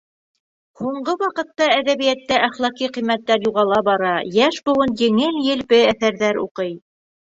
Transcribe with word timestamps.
Һуңғы 0.79 1.13
ваҡытта 1.23 1.67
әҙәбиәттә 1.75 2.41
әхлаҡи 2.49 2.91
ҡиммәттәр 2.97 3.47
юғала 3.47 3.81
бара, 3.93 4.17
йәш 4.43 4.61
быуын 4.69 5.01
еңел-елпе 5.07 5.87
әҫәрҙәр 5.97 6.47
уҡый. 6.49 6.79